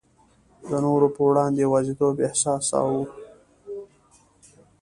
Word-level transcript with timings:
د 0.69 0.71
نورو 0.85 1.07
په 1.15 1.21
وړاندي 1.27 1.59
یوازیتوب 1.67 2.15
احساسوو. 2.27 3.03